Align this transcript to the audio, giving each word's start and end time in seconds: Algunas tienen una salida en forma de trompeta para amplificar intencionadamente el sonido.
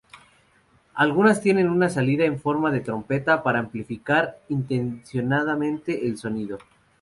Algunas 0.95 1.41
tienen 1.41 1.69
una 1.69 1.87
salida 1.87 2.25
en 2.25 2.39
forma 2.41 2.71
de 2.71 2.79
trompeta 2.79 3.43
para 3.43 3.59
amplificar 3.59 4.39
intencionadamente 4.49 6.07
el 6.07 6.17
sonido. 6.17 6.57